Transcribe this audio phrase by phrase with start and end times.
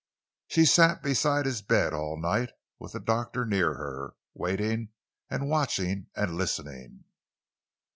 [0.47, 4.89] She sat beside his bed all night, with the doctor near her, waiting
[5.29, 7.03] and watching and listening.